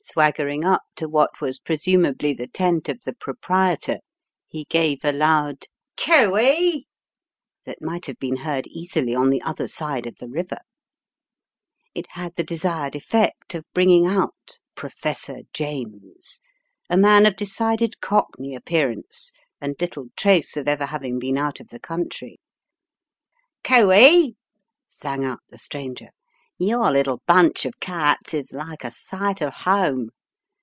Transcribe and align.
Swaggering 0.00 0.64
up 0.64 0.82
to 0.96 1.06
what 1.06 1.38
was 1.40 1.58
presuma 1.58 2.16
bly 2.16 2.32
the 2.32 2.46
tent 2.46 2.88
of 2.88 3.00
the 3.04 3.12
proprietor, 3.12 3.98
he 4.46 4.64
gave 4.70 5.04
a 5.04 5.12
loud 5.12 5.64
"Coo 5.98 6.38
ee!" 6.38 6.86
that 7.66 7.82
might 7.82 8.06
have 8.06 8.18
been 8.18 8.36
heard 8.38 8.66
easily 8.68 9.14
on 9.14 9.28
the 9.28 9.42
other 9.42 9.68
side 9.68 10.06
of 10.06 10.14
the 10.18 10.28
river. 10.28 10.58
It 11.94 12.06
had 12.12 12.36
the 12.36 12.44
desired 12.44 12.96
effect 12.96 13.54
of 13.54 13.66
bringing 13.74 14.06
out 14.06 14.58
"Professor 14.76 15.40
James," 15.52 16.40
a 16.88 16.96
man 16.96 17.26
of 17.26 17.36
decided 17.36 18.00
Cockney 18.00 18.54
appearance 18.54 19.32
and 19.60 19.76
little 19.78 20.06
trace 20.16 20.56
of 20.56 20.66
ever 20.68 20.86
having 20.86 21.18
been 21.18 21.36
out 21.36 21.60
of 21.60 21.68
the 21.68 21.80
country. 21.80 22.38
"Cooe 23.62 23.92
ee," 23.92 24.36
sang 24.86 25.22
out 25.24 25.40
the 25.50 25.58
stranger, 25.58 26.08
"your 26.60 26.90
little 26.90 27.22
bunch 27.24 27.64
of 27.64 27.78
carts 27.78 28.34
is 28.34 28.52
like 28.52 28.82
a 28.82 28.90
sight 28.90 29.40
of 29.40 29.52
home. 29.52 30.08